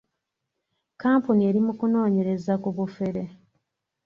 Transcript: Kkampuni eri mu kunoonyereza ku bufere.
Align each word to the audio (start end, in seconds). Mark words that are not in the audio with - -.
Kkampuni 0.91 1.41
eri 1.49 1.59
mu 1.67 1.73
kunoonyereza 1.79 2.53
ku 2.63 2.69
bufere. 2.77 3.23